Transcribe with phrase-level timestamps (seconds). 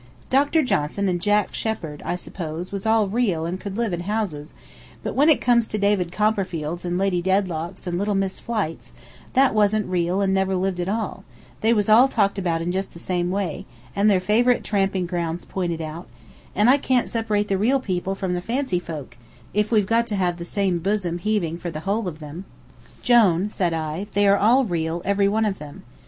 [0.31, 0.63] Dr.
[0.63, 4.55] Johnson and Jack Sheppard, I suppose, was all real and could live in houses;
[5.03, 8.93] but when it comes to David Copperfields and Lady Dedlocks and little Miss Flites,
[9.33, 11.23] that wasn't real and never lived at all,
[11.59, 15.45] they was all talked about in just the same way, and their favorite tramping grounds
[15.45, 16.07] pointed out,
[16.55, 19.17] and I can't separate the real people from the fancy folk,
[19.53, 22.45] if we've got to have the same bosom heaving for the whole of them."
[23.03, 25.83] "Jone," said I, "they are all real, every one of them.